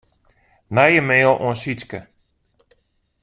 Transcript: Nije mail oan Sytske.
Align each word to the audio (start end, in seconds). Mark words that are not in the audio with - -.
Nije 0.73 1.01
mail 1.09 1.29
oan 1.45 1.57
Sytske. 1.63 1.99